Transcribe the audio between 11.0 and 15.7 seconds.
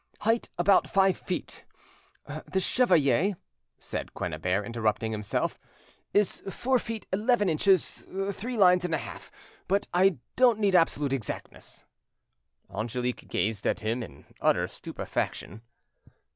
exactness." Angelique gazed at him in utter stupefaction.